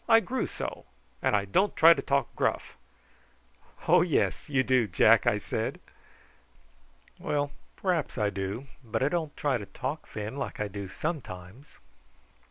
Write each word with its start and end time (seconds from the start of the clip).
I 0.09 0.19
grew 0.19 0.47
so. 0.47 0.85
And 1.21 1.35
I 1.35 1.45
don't 1.45 1.75
try 1.75 1.93
to 1.93 2.01
talk 2.01 2.35
gruff." 2.35 2.75
"Oh 3.87 4.01
yes! 4.01 4.49
you 4.49 4.63
do, 4.63 4.87
Jack," 4.87 5.27
I 5.27 5.37
said. 5.37 5.79
"Well, 7.19 7.51
p'r'aps 7.77 8.17
I 8.17 8.31
do; 8.31 8.65
but 8.83 9.03
I 9.03 9.09
don't 9.09 9.37
try 9.37 9.59
to 9.59 9.67
talk 9.67 10.07
thin, 10.07 10.37
like 10.37 10.59
I 10.59 10.69
do 10.69 10.87
sometimes." 10.87 11.77